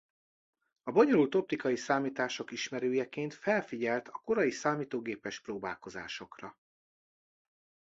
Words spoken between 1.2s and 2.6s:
optikai számítások